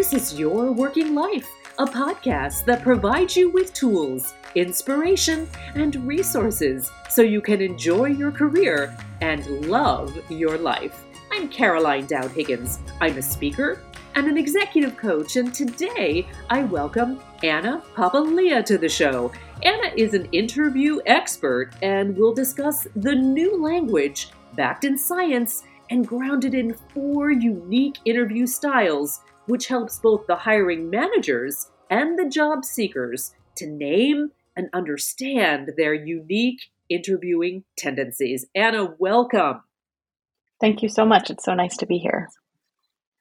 [0.00, 1.46] This is Your Working Life,
[1.78, 8.32] a podcast that provides you with tools, inspiration, and resources so you can enjoy your
[8.32, 11.04] career and love your life.
[11.30, 12.78] I'm Caroline Dowd Higgins.
[13.02, 13.82] I'm a speaker
[14.14, 19.30] and an executive coach, and today I welcome Anna Papalia to the show.
[19.64, 26.08] Anna is an interview expert and will discuss the new language backed in science and
[26.08, 32.64] grounded in four unique interview styles, which helps both the hiring managers and the job
[32.64, 38.46] seekers to name and understand their unique interviewing tendencies.
[38.54, 39.62] Anna, welcome.
[40.60, 41.30] Thank you so much.
[41.30, 42.28] It's so nice to be here.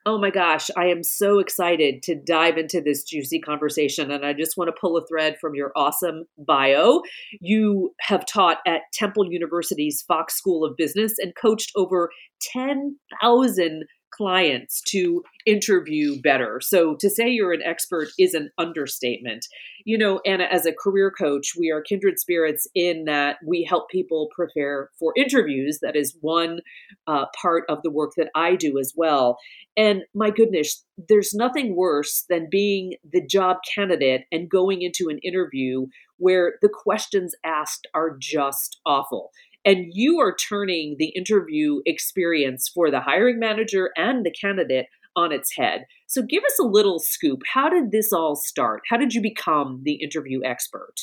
[0.05, 4.11] Oh my gosh, I am so excited to dive into this juicy conversation.
[4.11, 7.01] And I just want to pull a thread from your awesome bio.
[7.41, 12.09] You have taught at Temple University's Fox School of Business and coached over
[12.53, 16.59] 10,000 clients to interview better.
[16.61, 19.45] So to say you're an expert is an understatement.
[19.85, 23.89] You know, Anna, as a career coach, we are kindred spirits in that we help
[23.89, 25.79] people prepare for interviews.
[25.81, 26.59] That is one
[27.07, 29.37] uh, part of the work that I do as well.
[29.77, 35.19] And my goodness, there's nothing worse than being the job candidate and going into an
[35.19, 39.31] interview where the questions asked are just awful
[39.65, 45.31] and you are turning the interview experience for the hiring manager and the candidate on
[45.31, 45.85] its head.
[46.07, 47.41] So give us a little scoop.
[47.53, 48.81] How did this all start?
[48.89, 50.93] How did you become the interview expert?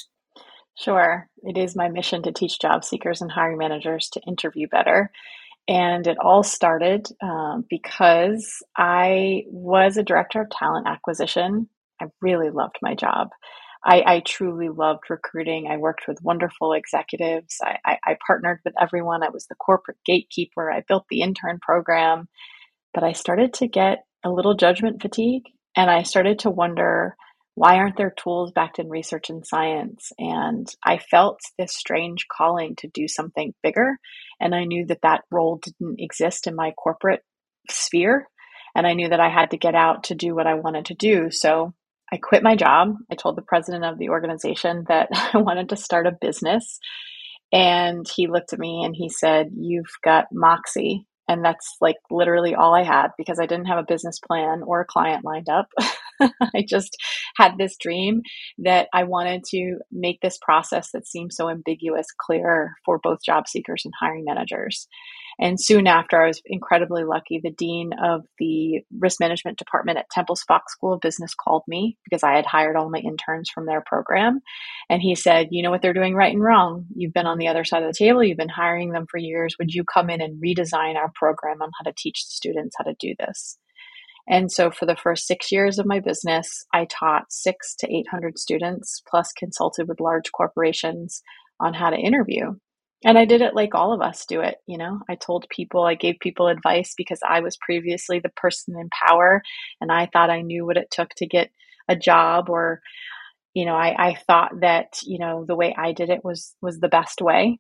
[0.79, 1.29] Sure.
[1.43, 5.11] It is my mission to teach job seekers and hiring managers to interview better.
[5.69, 11.69] And it all started um, because I was a director of talent acquisition.
[12.01, 13.29] I really loved my job.
[13.85, 15.69] I, I, truly loved recruiting.
[15.71, 17.59] I worked with wonderful executives.
[17.63, 19.23] I, I, I, partnered with everyone.
[19.23, 20.71] I was the corporate gatekeeper.
[20.71, 22.29] I built the intern program.
[22.95, 25.45] But I started to get a little judgment fatigue.
[25.77, 27.17] And I started to wonder
[27.55, 30.13] why aren't there tools backed in research and science?
[30.19, 33.99] And I felt this strange calling to do something bigger.
[34.41, 37.23] And I knew that that role didn't exist in my corporate
[37.71, 38.29] sphere.
[38.75, 40.95] And I knew that I had to get out to do what I wanted to
[40.95, 41.31] do.
[41.31, 41.73] So
[42.13, 42.95] I quit my job.
[43.11, 46.79] I told the president of the organization that I wanted to start a business.
[47.53, 51.07] And he looked at me and he said, You've got moxie.
[51.29, 54.81] And that's like literally all I had because I didn't have a business plan or
[54.81, 55.67] a client lined up.
[56.21, 56.97] I just
[57.37, 58.23] had this dream
[58.59, 63.49] that I wanted to make this process that seemed so ambiguous clear for both job
[63.49, 64.87] seekers and hiring managers.
[65.39, 67.41] And soon after, I was incredibly lucky.
[67.43, 71.99] The dean of the risk management department at Temple's Fox School of Business called me
[72.05, 74.41] because I had hired all my interns from their program.
[74.89, 76.87] And he said, You know what they're doing right and wrong.
[76.95, 79.57] You've been on the other side of the table, you've been hiring them for years.
[79.59, 82.97] Would you come in and redesign our program on how to teach students how to
[82.99, 83.59] do this?
[84.29, 88.39] And so for the first six years of my business, I taught six to 800
[88.39, 91.23] students, plus consulted with large corporations
[91.61, 92.55] on how to interview.
[93.05, 94.57] And I did it like all of us do it.
[94.67, 98.75] You know, I told people, I gave people advice because I was previously the person
[98.79, 99.43] in power
[99.81, 101.51] and I thought I knew what it took to get
[101.89, 102.81] a job or,
[103.55, 106.81] you know, I, I thought that, you know, the way I did it was, was
[106.81, 107.59] the best way.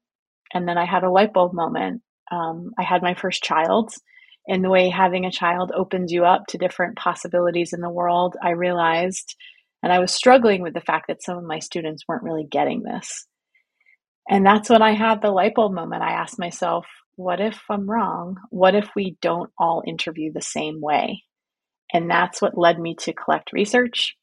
[0.54, 2.02] And then I had a light bulb moment.
[2.32, 3.92] Um, I had my first child
[4.48, 8.36] and the way having a child opens you up to different possibilities in the world.
[8.42, 9.36] I realized,
[9.82, 12.82] and I was struggling with the fact that some of my students weren't really getting
[12.82, 13.26] this
[14.28, 16.02] and that's when I had the light bulb moment.
[16.02, 18.36] I asked myself, what if I'm wrong?
[18.50, 21.22] What if we don't all interview the same way?
[21.92, 24.16] And that's what led me to collect research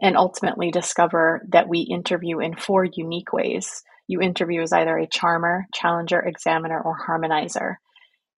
[0.00, 3.82] and ultimately discover that we interview in four unique ways.
[4.08, 7.76] You interview as either a charmer, challenger, examiner, or harmonizer.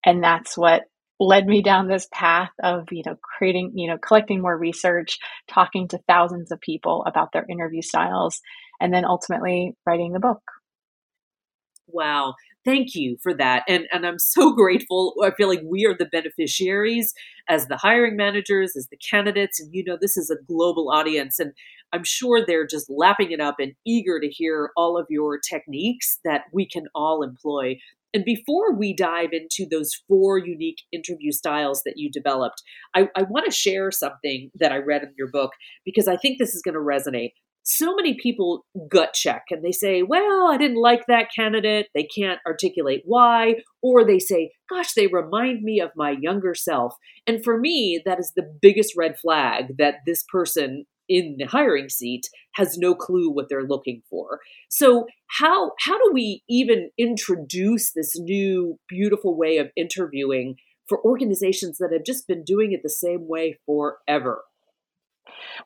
[0.05, 0.83] And that's what
[1.19, 5.87] led me down this path of you know creating you know collecting more research talking
[5.87, 8.41] to thousands of people about their interview styles
[8.81, 10.43] and then ultimately writing the book
[11.93, 12.35] Wow.
[12.65, 13.65] Thank you for that.
[13.69, 15.15] And and I'm so grateful.
[15.23, 17.13] I feel like we are the beneficiaries
[17.49, 19.61] as the hiring managers, as the candidates.
[19.61, 21.39] And you know, this is a global audience.
[21.39, 21.53] And
[21.93, 26.19] I'm sure they're just lapping it up and eager to hear all of your techniques
[26.25, 27.79] that we can all employ.
[28.15, 32.63] And before we dive into those four unique interview styles that you developed,
[32.95, 35.53] I, I want to share something that I read in your book
[35.85, 37.33] because I think this is going to resonate
[37.63, 41.89] so many people gut check and they say, well, I didn't like that candidate.
[41.95, 43.57] They can't articulate why.
[43.83, 46.95] Or they say, gosh, they remind me of my younger self.
[47.27, 51.89] And for me, that is the biggest red flag that this person in the hiring
[51.89, 54.41] seat has no clue what they're looking for.
[54.71, 55.07] So
[55.39, 60.57] how how do we even introduce this new beautiful way of interviewing
[60.89, 64.43] for organizations that have just been doing it the same way forever?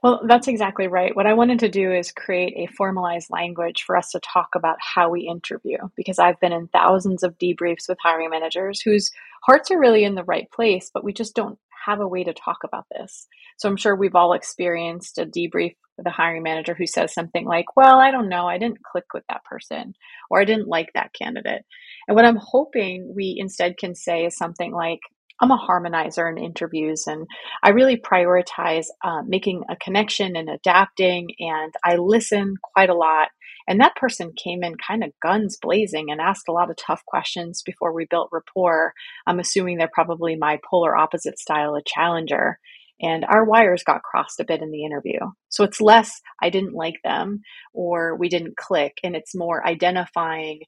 [0.03, 1.15] Well, that's exactly right.
[1.15, 4.77] What I wanted to do is create a formalized language for us to talk about
[4.81, 9.11] how we interview because I've been in thousands of debriefs with hiring managers whose
[9.43, 12.35] hearts are really in the right place, but we just don't have a way to
[12.35, 13.27] talk about this.
[13.59, 17.47] So I'm sure we've all experienced a debrief with a hiring manager who says something
[17.47, 19.95] like, Well, I don't know, I didn't click with that person,
[20.31, 21.63] or I didn't like that candidate.
[22.09, 25.01] And what I'm hoping we instead can say is something like,
[25.41, 27.27] I'm a harmonizer in interviews, and
[27.63, 33.29] I really prioritize uh, making a connection and adapting, and I listen quite a lot.
[33.69, 37.05] And that person came in kind of guns blazing and asked a lot of tough
[37.05, 38.93] questions before we built rapport.
[39.27, 42.59] I'm assuming they're probably my polar opposite style, a challenger.
[43.01, 45.19] And our wires got crossed a bit in the interview.
[45.51, 47.43] So it's less, I didn't like them
[47.75, 50.61] or we didn't click, and it's more identifying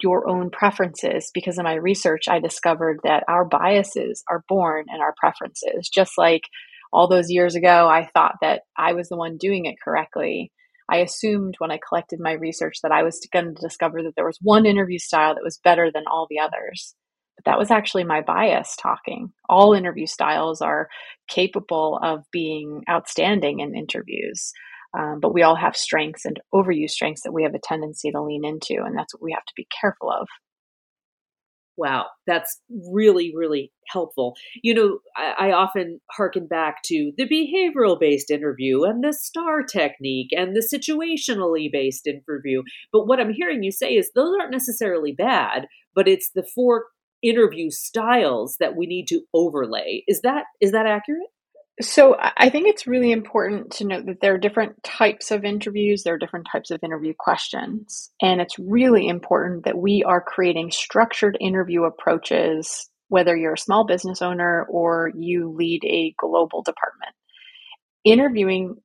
[0.00, 5.00] your own preferences because in my research i discovered that our biases are born in
[5.00, 5.88] our preferences.
[5.88, 6.42] Just like
[6.92, 10.52] all those years ago i thought that i was the one doing it correctly.
[10.88, 14.26] I assumed when i collected my research that i was going to discover that there
[14.26, 16.94] was one interview style that was better than all the others.
[17.36, 19.32] But that was actually my bias talking.
[19.48, 20.88] All interview styles are
[21.28, 24.52] capable of being outstanding in interviews
[24.98, 28.22] um, but we all have strengths and overuse strengths that we have a tendency to
[28.22, 30.26] lean into, and that's what we have to be careful of.
[31.76, 32.60] Wow, that's
[32.92, 34.34] really, really helpful.
[34.62, 39.62] You know, I, I often harken back to the behavioral based interview and the STAR
[39.62, 42.62] technique and the situationally based interview.
[42.92, 46.84] But what I'm hearing you say is those aren't necessarily bad, but it's the four
[47.22, 50.04] interview styles that we need to overlay.
[50.06, 51.28] Is that is that accurate?
[51.80, 56.02] So I think it's really important to note that there are different types of interviews,
[56.02, 58.10] there are different types of interview questions.
[58.20, 63.86] And it's really important that we are creating structured interview approaches, whether you're a small
[63.86, 67.14] business owner or you lead a global department.
[68.04, 68.76] Interviewing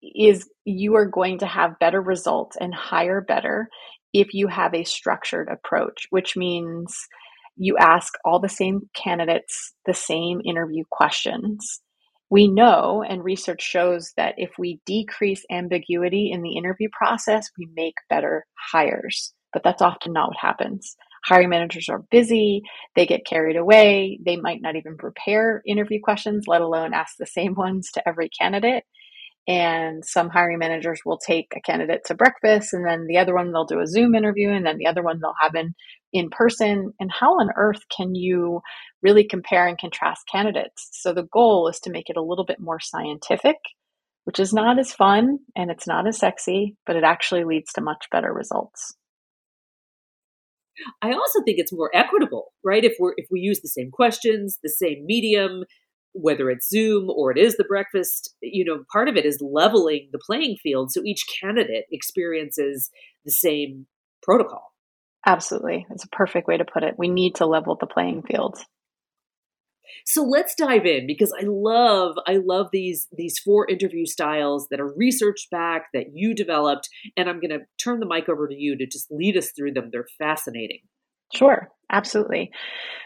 [0.00, 3.68] is you are going to have better results and hire better
[4.12, 6.94] if you have a structured approach, which means
[7.56, 11.80] you ask all the same candidates the same interview questions
[12.30, 17.68] we know, and research shows that if we decrease ambiguity in the interview process, we
[17.74, 19.32] make better hires.
[19.52, 20.96] But that's often not what happens.
[21.24, 22.62] Hiring managers are busy,
[22.96, 27.26] they get carried away, they might not even prepare interview questions, let alone ask the
[27.26, 28.84] same ones to every candidate.
[29.46, 33.52] And some hiring managers will take a candidate to breakfast, and then the other one
[33.52, 35.74] they'll do a Zoom interview, and then the other one they'll have in
[36.14, 36.92] in person.
[36.98, 38.60] And how on earth can you
[39.02, 40.88] really compare and contrast candidates?
[40.92, 43.56] So the goal is to make it a little bit more scientific,
[44.24, 47.82] which is not as fun and it's not as sexy, but it actually leads to
[47.82, 48.94] much better results.
[51.02, 52.84] I also think it's more equitable, right?
[52.84, 55.64] If we're if we use the same questions, the same medium,
[56.14, 60.08] whether it's Zoom or it is the breakfast, you know, part of it is leveling
[60.12, 62.90] the playing field so each candidate experiences
[63.24, 63.86] the same
[64.22, 64.72] protocol.
[65.26, 65.86] Absolutely.
[65.90, 66.94] It's a perfect way to put it.
[66.98, 68.58] We need to level the playing field.
[70.06, 74.80] So let's dive in because I love I love these these four interview styles that
[74.80, 78.54] are research back that you developed and I'm going to turn the mic over to
[78.54, 79.88] you to just lead us through them.
[79.90, 80.80] They're fascinating.
[81.34, 82.50] Sure, absolutely.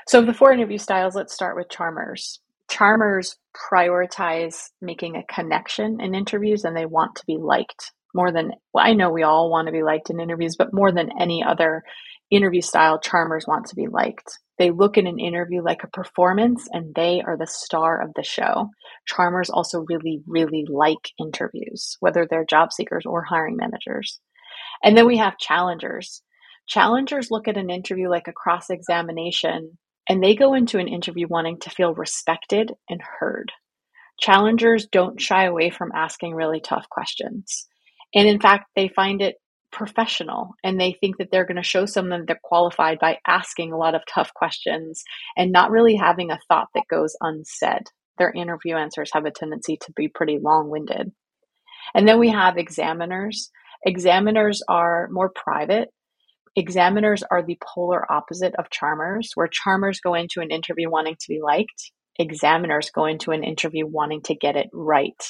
[0.08, 6.14] So the four interview styles, let's start with charmers charmers prioritize making a connection in
[6.14, 9.66] interviews and they want to be liked more than well, I know we all want
[9.66, 11.82] to be liked in interviews, but more than any other
[12.30, 14.38] interview style, charmers want to be liked.
[14.58, 18.24] They look at an interview like a performance and they are the star of the
[18.24, 18.70] show.
[19.06, 24.20] Charmers also really, really like interviews, whether they're job seekers or hiring managers.
[24.82, 26.22] And then we have challengers.
[26.66, 31.26] Challengers look at an interview like a cross examination and they go into an interview
[31.28, 33.52] wanting to feel respected and heard.
[34.18, 37.66] Challengers don't shy away from asking really tough questions.
[38.14, 39.36] And in fact, they find it
[39.70, 43.72] professional and they think that they're going to show someone that they're qualified by asking
[43.72, 45.04] a lot of tough questions
[45.36, 47.82] and not really having a thought that goes unsaid.
[48.16, 51.12] Their interview answers have a tendency to be pretty long winded.
[51.94, 53.50] And then we have examiners.
[53.86, 55.90] Examiners are more private
[56.58, 61.28] Examiners are the polar opposite of charmers, where charmers go into an interview wanting to
[61.28, 65.22] be liked, examiners go into an interview wanting to get it right.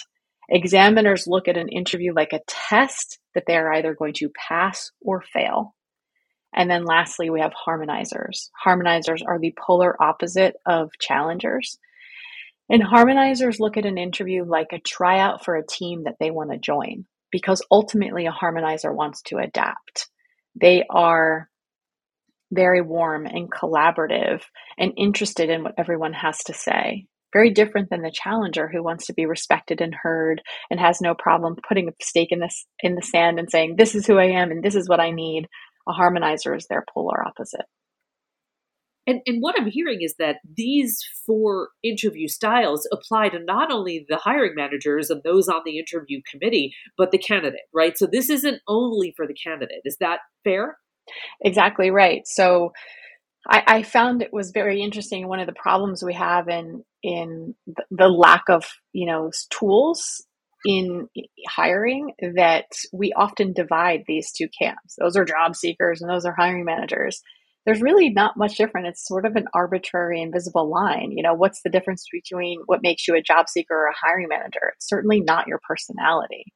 [0.48, 4.90] Examiners look at an interview like a test that they are either going to pass
[5.02, 5.74] or fail.
[6.54, 8.48] And then lastly, we have harmonizers.
[8.64, 11.78] Harmonizers are the polar opposite of challengers.
[12.70, 16.52] And harmonizers look at an interview like a tryout for a team that they want
[16.52, 20.08] to join because ultimately a harmonizer wants to adapt.
[20.54, 21.48] They are
[22.52, 24.42] very warm and collaborative
[24.78, 27.06] and interested in what everyone has to say.
[27.32, 30.40] Very different than the challenger who wants to be respected and heard
[30.70, 33.94] and has no problem putting a stake in this in the sand and saying, This
[33.94, 35.46] is who I am and this is what I need.
[35.86, 37.66] A harmonizer is their polar opposite.
[39.08, 44.04] And, and what I'm hearing is that these four interview styles apply to not only
[44.06, 47.96] the hiring managers and those on the interview committee, but the candidate, right?
[47.96, 49.80] So this isn't only for the candidate.
[49.86, 50.76] Is that fair?
[51.40, 52.20] Exactly right.
[52.26, 52.72] So
[53.48, 55.26] I, I found it was very interesting.
[55.26, 57.54] One of the problems we have in in
[57.90, 60.22] the lack of you know tools
[60.66, 61.08] in
[61.48, 64.96] hiring that we often divide these two camps.
[64.98, 67.22] Those are job seekers and those are hiring managers
[67.68, 68.86] there's really not much different.
[68.86, 71.12] It's sort of an arbitrary invisible line.
[71.12, 74.28] You know, what's the difference between what makes you a job seeker or a hiring
[74.30, 74.72] manager?
[74.74, 76.46] It's certainly not your personality.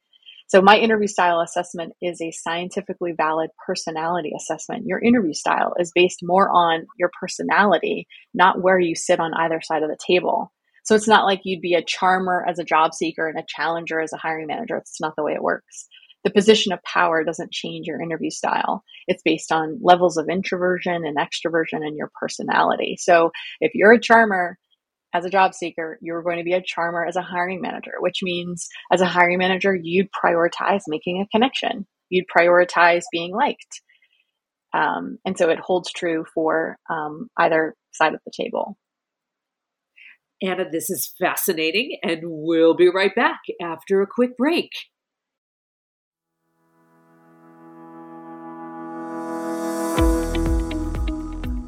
[0.48, 4.86] So my interview style assessment is a scientifically valid personality assessment.
[4.86, 9.60] Your interview style is based more on your personality, not where you sit on either
[9.60, 10.50] side of the table.
[10.84, 14.00] So it's not like you'd be a charmer as a job seeker and a challenger
[14.00, 14.78] as a hiring manager.
[14.78, 15.88] It's not the way it works
[16.24, 18.84] the position of power doesn't change your interview style.
[19.06, 22.96] It's based on levels of introversion and extroversion and your personality.
[22.98, 24.58] So if you're a charmer
[25.14, 28.20] as a job seeker, you're going to be a charmer as a hiring manager, which
[28.22, 31.86] means as a hiring manager, you'd prioritize making a connection.
[32.08, 33.82] You'd prioritize being liked.
[34.74, 38.78] Um, and so it holds true for um, either side of the table.
[40.42, 44.70] Anna, this is fascinating, and we'll be right back after a quick break.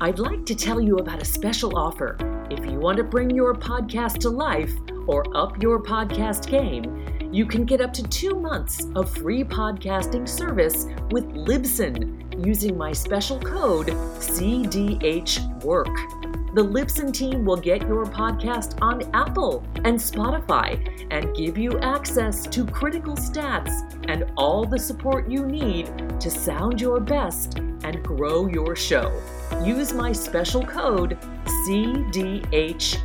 [0.04, 2.18] I'd like to tell you about a special offer.
[2.50, 4.70] If you want to bring your podcast to life
[5.06, 10.28] or up your podcast game, you can get up to two months of free podcasting
[10.28, 13.86] service with Libsyn using my special code
[14.18, 16.23] CDHWork.
[16.54, 22.46] The Libsyn team will get your podcast on Apple and Spotify and give you access
[22.46, 23.72] to critical stats
[24.08, 29.20] and all the support you need to sound your best and grow your show.
[29.64, 31.18] Use my special code
[31.66, 33.02] CDHWork.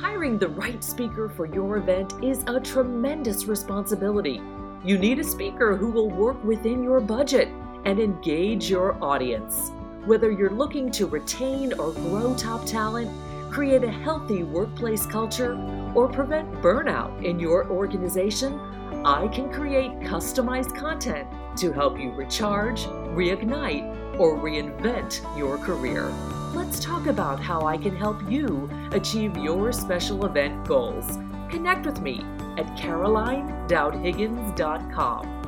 [0.00, 4.42] Hiring the right speaker for your event is a tremendous responsibility.
[4.84, 7.48] You need a speaker who will work within your budget
[7.84, 9.70] and engage your audience.
[10.06, 13.08] Whether you're looking to retain or grow top talent,
[13.52, 15.54] create a healthy workplace culture,
[15.94, 18.58] or prevent burnout in your organization,
[19.04, 22.82] I can create customized content to help you recharge,
[23.14, 26.12] reignite, or reinvent your career.
[26.54, 31.18] Let's talk about how I can help you achieve your special event goals.
[31.52, 32.24] Connect with me
[32.56, 35.42] at carolinedowdhiggins.com.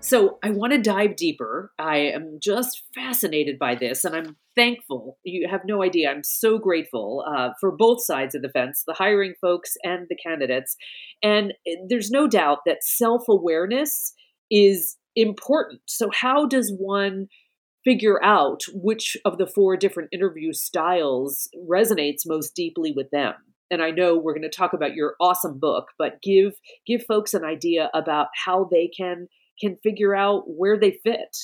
[0.00, 1.72] So I want to dive deeper.
[1.78, 5.18] I am just fascinated by this, and I'm thankful.
[5.24, 6.08] You have no idea.
[6.08, 10.16] I'm so grateful uh, for both sides of the fence, the hiring folks and the
[10.16, 10.76] candidates.
[11.22, 14.14] And eh, there's no doubt that self awareness
[14.50, 15.82] is important.
[15.86, 17.26] So, how does one
[17.88, 23.34] figure out which of the four different interview styles resonates most deeply with them?
[23.70, 26.54] and I know we're going to talk about your awesome book, but give
[26.86, 29.28] give folks an idea about how they can
[29.60, 31.36] can figure out where they fit.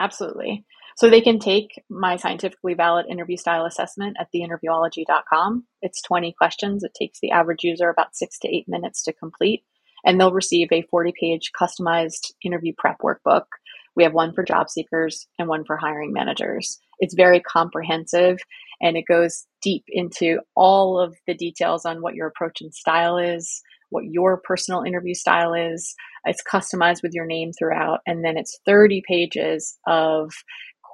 [0.00, 0.64] Absolutely.
[0.96, 5.64] So they can take my scientifically valid interview style assessment at theinterviewology.com.
[5.82, 6.84] It's 20 questions.
[6.84, 9.64] It takes the average user about six to eight minutes to complete,
[10.04, 13.46] and they'll receive a 40 page customized interview prep workbook.
[13.96, 16.78] We have one for job seekers and one for hiring managers.
[17.00, 18.38] It's very comprehensive
[18.80, 23.18] and it goes deep into all of the details on what your approach and style
[23.18, 25.94] is, what your personal interview style is.
[26.24, 28.00] It's customized with your name throughout.
[28.06, 30.32] And then it's 30 pages of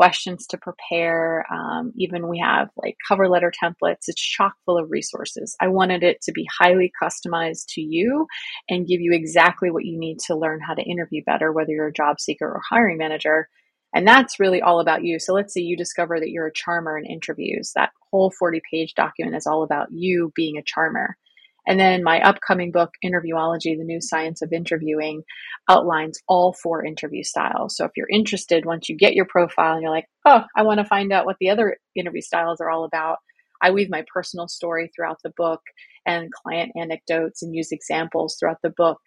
[0.00, 1.45] questions to prepare.
[1.52, 4.09] Um, even we have like cover letter templates.
[4.09, 5.54] It's chock full of resources.
[5.61, 8.26] I wanted it to be highly customized to you
[8.71, 11.88] and give you exactly what you need to learn how to interview better, whether you're
[11.88, 13.50] a job seeker or hiring manager.
[13.95, 15.19] And that's really all about you.
[15.19, 17.73] So let's say you discover that you're a charmer in interviews.
[17.75, 21.19] That whole 40 page document is all about you being a charmer.
[21.67, 25.23] And then my upcoming book, Interviewology, The New Science of Interviewing,
[25.69, 27.76] outlines all four interview styles.
[27.76, 30.79] So if you're interested, once you get your profile and you're like, oh, I want
[30.79, 33.19] to find out what the other interview styles are all about,
[33.62, 35.61] I weave my personal story throughout the book
[36.07, 39.00] and client anecdotes and use examples throughout the book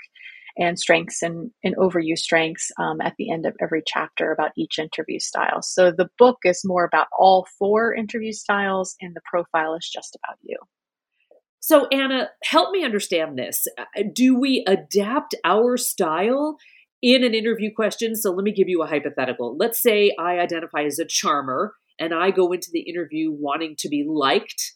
[0.57, 4.77] and strengths and, and overuse strengths um, at the end of every chapter about each
[4.77, 5.63] interview style.
[5.63, 10.15] So the book is more about all four interview styles, and the profile is just
[10.23, 10.57] about you.
[11.65, 13.67] So, Anna, help me understand this.
[13.77, 16.57] Uh, do we adapt our style
[17.01, 19.55] in an interview question, so let me give you a hypothetical.
[19.57, 23.87] Let's say I identify as a charmer and I go into the interview wanting to
[23.87, 24.73] be liked.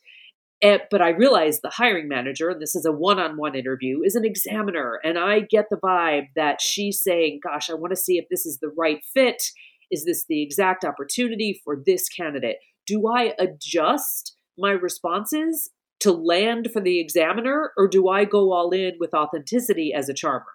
[0.62, 4.00] Eh, but I realize the hiring manager, and this is a one on one interview,
[4.06, 5.02] is an examiner.
[5.04, 8.46] And I get the vibe that she's saying, Gosh, I want to see if this
[8.46, 9.44] is the right fit.
[9.92, 12.60] Is this the exact opportunity for this candidate?
[12.86, 18.72] Do I adjust my responses to land for the examiner, or do I go all
[18.72, 20.46] in with authenticity as a charmer?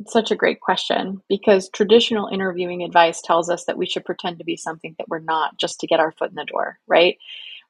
[0.00, 4.38] It's such a great question because traditional interviewing advice tells us that we should pretend
[4.38, 7.16] to be something that we're not just to get our foot in the door, right?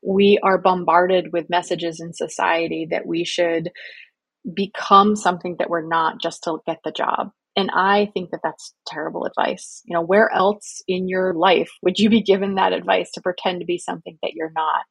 [0.03, 3.71] We are bombarded with messages in society that we should
[4.55, 7.31] become something that we're not just to get the job.
[7.57, 9.83] And I think that that's terrible advice.
[9.85, 13.61] You know, where else in your life would you be given that advice to pretend
[13.61, 14.85] to be something that you're not?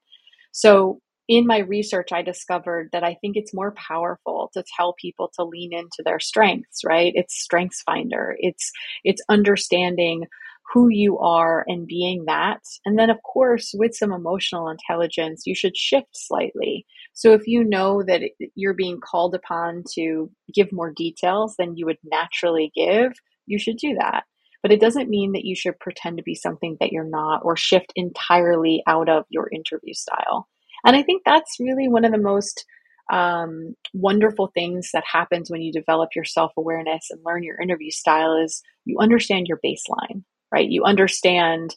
[0.52, 5.32] So in my research, I discovered that I think it's more powerful to tell people
[5.36, 7.12] to lean into their strengths, right?
[7.16, 8.36] It's strengths finder.
[8.40, 8.72] It's,
[9.04, 10.26] it's understanding
[10.74, 12.62] who you are and being that.
[12.86, 16.86] And then, of course, with some emotional intelligence, you should shift slightly.
[17.14, 18.22] So if you know that
[18.56, 23.14] you're being called upon to give more details than you would naturally give,
[23.46, 24.24] you should do that.
[24.62, 27.56] But it doesn't mean that you should pretend to be something that you're not or
[27.56, 30.48] shift entirely out of your interview style.
[30.86, 32.66] And I think that's really one of the most
[33.12, 37.92] um, wonderful things that happens when you develop your self awareness and learn your interview
[37.92, 40.70] style is you understand your baseline, right?
[40.70, 41.76] You understand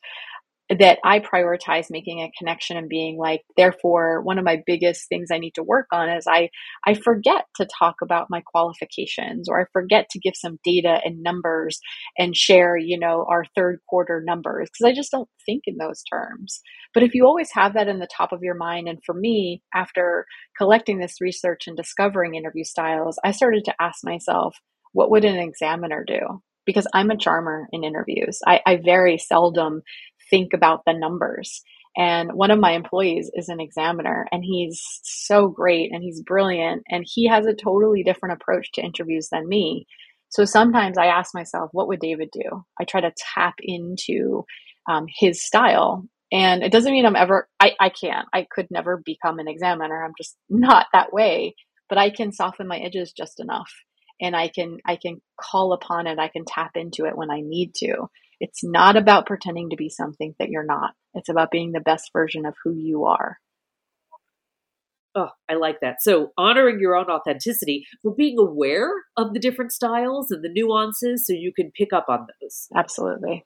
[0.79, 5.29] that I prioritize making a connection and being like, therefore, one of my biggest things
[5.33, 6.51] I need to work on is I,
[6.87, 11.23] I forget to talk about my qualifications or I forget to give some data and
[11.23, 11.81] numbers
[12.17, 16.05] and share, you know, our third quarter numbers because I just don't think in those
[16.05, 16.61] terms.
[16.95, 19.63] But if you always have that in the top of your mind, and for me,
[19.75, 24.57] after collecting this research and discovering interview styles, I started to ask myself,
[24.93, 26.43] what would an examiner do?
[26.67, 28.39] Because I'm a charmer in interviews.
[28.47, 29.83] I, I very seldom
[30.31, 31.63] think about the numbers.
[31.97, 36.85] And one of my employees is an examiner and he's so great and he's brilliant
[36.89, 39.87] and he has a totally different approach to interviews than me.
[40.29, 42.65] So sometimes I ask myself, what would David do?
[42.81, 44.45] I try to tap into
[44.89, 46.07] um, his style.
[46.33, 50.05] And it doesn't mean I'm ever, I, I can't, I could never become an examiner.
[50.05, 51.57] I'm just not that way,
[51.89, 53.73] but I can soften my edges just enough
[54.21, 56.21] and I can, I can call upon it.
[56.21, 58.07] I can tap into it when I need to.
[58.41, 60.95] It's not about pretending to be something that you're not.
[61.15, 63.39] It's about being the best version of who you are.
[65.15, 66.01] Oh, I like that.
[66.01, 71.27] So, honoring your own authenticity, but being aware of the different styles and the nuances
[71.27, 72.69] so you can pick up on those.
[72.75, 73.45] Absolutely.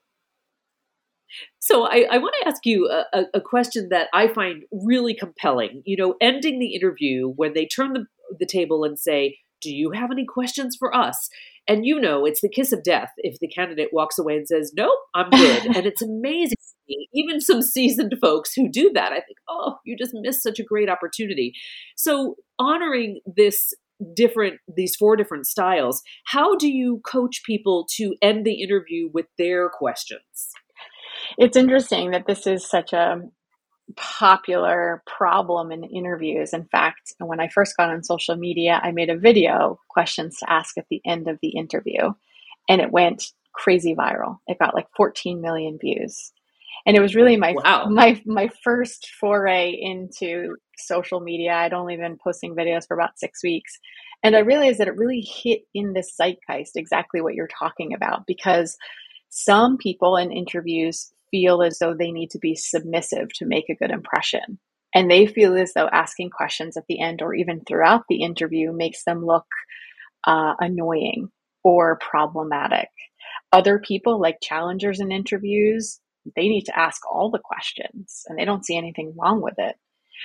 [1.58, 5.82] So, I, I want to ask you a, a, question that I find really compelling.
[5.86, 8.06] You know, ending the interview when they turn the,
[8.38, 11.30] the table and say, Do you have any questions for us?
[11.66, 14.72] And you know, it's the kiss of death if the candidate walks away and says,
[14.76, 15.66] Nope, I'm good.
[15.76, 16.56] and it's amazing.
[17.14, 20.64] Even some seasoned folks who do that, I think, Oh, you just missed such a
[20.64, 21.54] great opportunity.
[21.96, 23.72] So, honoring this
[24.14, 29.26] different these four different styles how do you coach people to end the interview with
[29.38, 30.50] their questions
[31.38, 33.20] it's interesting that this is such a
[33.96, 36.52] popular problem in interviews.
[36.52, 40.50] In fact, when I first got on social media, I made a video questions to
[40.50, 42.12] ask at the end of the interview,
[42.68, 44.38] and it went crazy viral.
[44.46, 46.32] It got like 14 million views.
[46.86, 47.86] And it was really my wow.
[47.88, 51.52] my my first foray into social media.
[51.54, 53.78] I'd only been posting videos for about 6 weeks.
[54.22, 58.26] And I realized that it really hit in this zeitgeist exactly what you're talking about
[58.26, 58.76] because
[59.28, 63.74] some people in interviews feel as though they need to be submissive to make a
[63.74, 64.60] good impression.
[64.94, 68.72] And they feel as though asking questions at the end or even throughout the interview
[68.72, 69.46] makes them look
[70.24, 71.30] uh, annoying
[71.64, 72.88] or problematic.
[73.50, 75.98] Other people, like challengers in interviews,
[76.36, 79.74] they need to ask all the questions and they don't see anything wrong with it.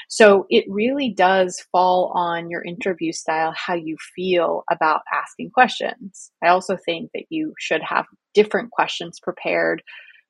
[0.09, 6.29] So it really does fall on your interview style, how you feel about asking questions.
[6.43, 9.81] I also think that you should have different questions prepared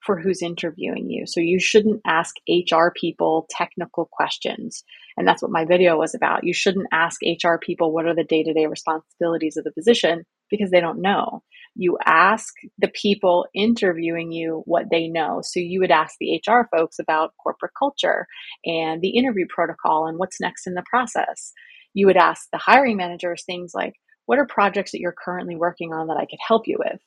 [0.06, 1.26] for who's interviewing you.
[1.28, 4.84] So you shouldn't ask HR people technical questions.
[5.18, 6.44] And that's what my video was about.
[6.44, 10.26] You shouldn't ask HR people what are the day to day responsibilities of the position
[10.50, 11.44] because they don't know.
[11.76, 15.42] You ask the people interviewing you what they know.
[15.44, 18.26] So you would ask the HR folks about corporate culture
[18.66, 21.52] and the interview protocol and what's next in the process.
[21.94, 23.94] You would ask the hiring managers things like,
[24.26, 27.02] what are projects that you're currently working on that I could help you with?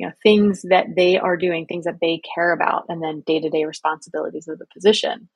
[0.00, 3.64] You know things that they are doing things that they care about and then day-to-day
[3.66, 5.28] responsibilities of the position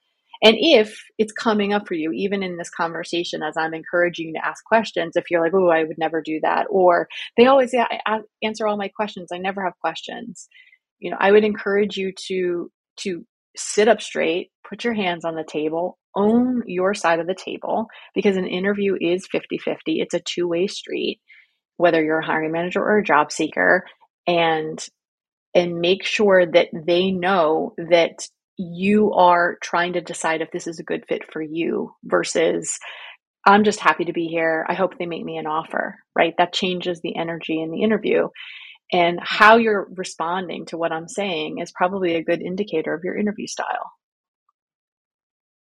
[0.43, 4.35] And if it's coming up for you, even in this conversation, as I'm encouraging you
[4.35, 7.73] to ask questions, if you're like, oh, I would never do that, or they always
[7.73, 10.49] yeah, I answer all my questions, I never have questions.
[11.01, 15.37] You know, I would encourage you to to sit up straight, put your hands on
[15.37, 20.01] the table, own your side of the table because an interview is 50 50.
[20.01, 21.21] It's a two way street,
[21.77, 23.85] whether you're a hiring manager or a job seeker.
[24.27, 24.85] And
[25.55, 30.79] and make sure that they know that you are trying to decide if this is
[30.79, 32.79] a good fit for you versus
[33.47, 34.65] I'm just happy to be here.
[34.69, 36.35] I hope they make me an offer, right?
[36.39, 38.29] That changes the energy in the interview.
[38.93, 43.17] And how you're responding to what I'm saying is probably a good indicator of your
[43.17, 43.93] interview style.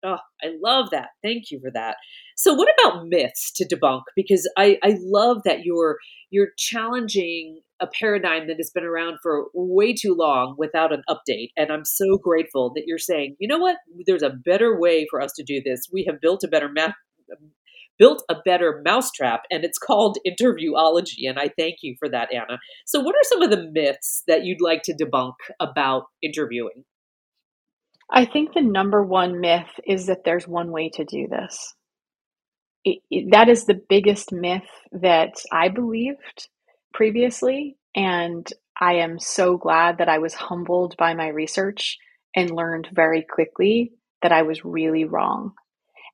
[0.06, 1.10] Oh, I love that.
[1.24, 1.96] Thank you for that.
[2.36, 4.02] So, what about myths to debunk?
[4.16, 5.98] Because I, I love that you're
[6.30, 11.50] you're challenging a paradigm that has been around for way too long without an update.
[11.58, 15.22] And I'm so grateful that you're saying, you know what, there's a better way for
[15.22, 15.88] us to do this.
[15.92, 16.94] We have built a better ma-
[18.00, 21.30] built a better mousetrap, and it's called interviewology.
[21.30, 22.60] And I thank you for that, Anna.
[22.86, 26.84] So, what are some of the myths that you'd like to debunk about interviewing?
[28.14, 31.76] I think the number one myth is that there's one way to do this.
[32.86, 36.50] It, it, that is the biggest myth that I believed
[36.94, 37.78] previously.
[37.96, 38.48] And
[38.80, 41.98] I am so glad that I was humbled by my research
[42.36, 45.54] and learned very quickly that I was really wrong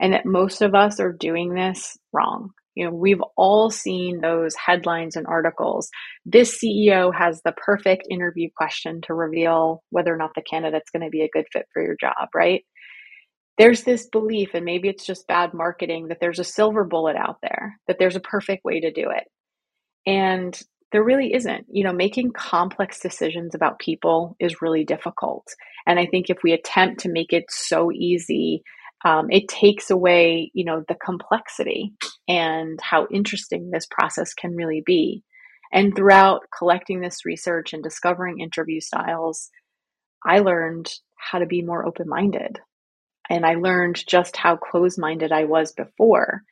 [0.02, 2.52] and that most of us are doing this wrong.
[2.80, 5.90] You know, we've all seen those headlines and articles.
[6.26, 11.04] This CEO has the perfect interview question to reveal whether or not the candidate's going
[11.04, 12.64] to be a good fit for your job, right?
[13.58, 17.40] There's this belief, and maybe it's just bad marketing, that there's a silver bullet out
[17.42, 19.26] there, that there's a perfect way to do it.
[20.10, 20.58] And
[20.94, 21.66] there really isn't.
[21.70, 25.46] You know, making complex decisions about people is really difficult.
[25.86, 28.64] And I think if we attempt to make it so easy,
[29.06, 31.94] um, it takes away, you know, the complexity
[32.28, 35.24] and how interesting this process can really be.
[35.72, 39.50] And throughout collecting this research and discovering interview styles,
[40.26, 42.60] I learned how to be more open minded.
[43.30, 46.44] And I learned just how close minded I was before.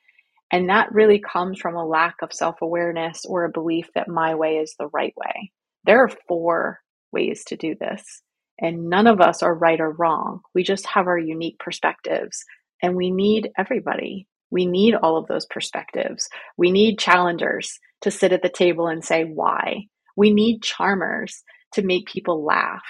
[0.51, 4.35] And that really comes from a lack of self awareness or a belief that my
[4.35, 5.51] way is the right way.
[5.83, 6.79] There are four
[7.11, 8.21] ways to do this.
[8.59, 10.41] And none of us are right or wrong.
[10.55, 12.43] We just have our unique perspectives.
[12.81, 14.27] And we need everybody.
[14.51, 16.27] We need all of those perspectives.
[16.57, 19.87] We need challengers to sit at the table and say why.
[20.15, 21.43] We need charmers
[21.73, 22.83] to make people laugh.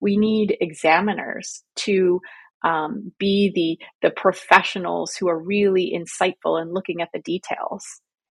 [0.00, 2.20] We need examiners to
[2.64, 7.84] um, be the the professionals who are really insightful and looking at the details.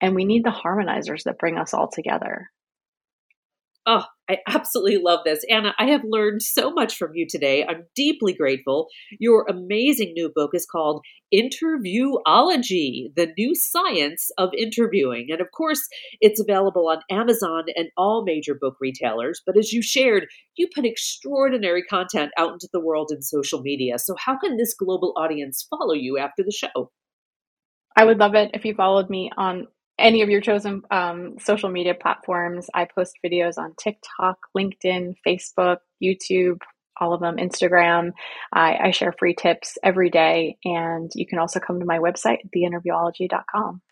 [0.00, 2.50] And we need the harmonizers that bring us all together.
[3.86, 5.44] Oh, I absolutely love this.
[5.50, 7.66] Anna, I have learned so much from you today.
[7.66, 8.88] I'm deeply grateful.
[9.20, 15.26] Your amazing new book is called Interviewology, the new science of interviewing.
[15.30, 15.86] And of course,
[16.22, 19.42] it's available on Amazon and all major book retailers.
[19.44, 23.98] But as you shared, you put extraordinary content out into the world in social media.
[23.98, 26.90] So, how can this global audience follow you after the show?
[27.96, 31.68] I would love it if you followed me on any of your chosen um, social
[31.68, 32.68] media platforms.
[32.74, 36.58] I post videos on TikTok, LinkedIn, Facebook, YouTube,
[37.00, 38.12] all of them, Instagram.
[38.52, 40.58] I, I share free tips every day.
[40.64, 43.82] And you can also come to my website, theinterviewology.com.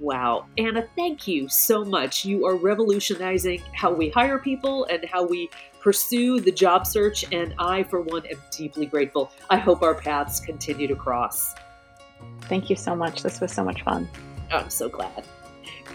[0.00, 0.46] Wow.
[0.58, 2.24] Anna, thank you so much.
[2.24, 5.48] You are revolutionizing how we hire people and how we
[5.80, 7.24] pursue the job search.
[7.32, 9.30] And I, for one, am deeply grateful.
[9.50, 11.54] I hope our paths continue to cross.
[12.42, 13.22] Thank you so much.
[13.22, 14.08] This was so much fun.
[14.50, 15.24] I'm so glad.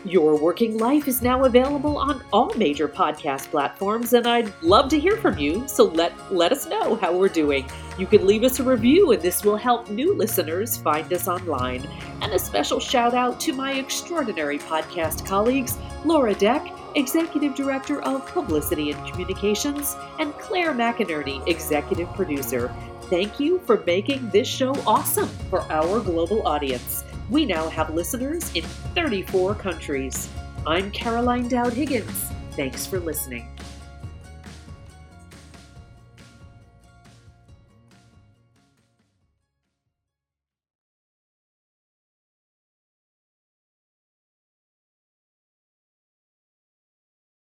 [0.05, 4.99] Your Working Life is now available on all major podcast platforms, and I'd love to
[4.99, 7.69] hear from you, so let, let us know how we're doing.
[7.97, 11.88] You can leave us a review, and this will help new listeners find us online.
[12.21, 18.25] And a special shout out to my extraordinary podcast colleagues, Laura Deck, Executive Director of
[18.27, 22.73] Publicity and Communications, and Claire McInerney, Executive Producer.
[23.03, 27.03] Thank you for making this show awesome for our global audience.
[27.29, 30.29] We now have listeners in 34 countries.
[30.65, 32.31] I'm Caroline Dowd Higgins.
[32.51, 33.49] Thanks for listening.